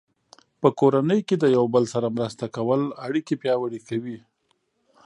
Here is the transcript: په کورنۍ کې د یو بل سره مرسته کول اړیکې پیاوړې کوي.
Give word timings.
په 0.61 0.67
کورنۍ 0.79 1.21
کې 1.27 1.35
د 1.39 1.45
یو 1.55 1.65
بل 1.75 1.83
سره 1.93 2.07
مرسته 2.17 2.45
کول 2.55 2.81
اړیکې 3.07 3.35
پیاوړې 3.41 3.79
کوي. 3.87 4.17